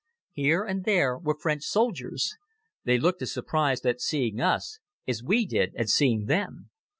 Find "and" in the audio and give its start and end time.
0.63-0.83